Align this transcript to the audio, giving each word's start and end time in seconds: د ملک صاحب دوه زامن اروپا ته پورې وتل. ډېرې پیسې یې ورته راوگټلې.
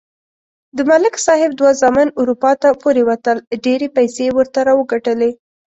د 0.77 0.79
ملک 0.89 1.15
صاحب 1.25 1.51
دوه 1.59 1.71
زامن 1.81 2.07
اروپا 2.21 2.51
ته 2.61 2.69
پورې 2.81 3.01
وتل. 3.09 3.37
ډېرې 3.65 3.87
پیسې 3.97 4.21
یې 4.27 4.31
ورته 4.37 4.59
راوگټلې. 4.69 5.31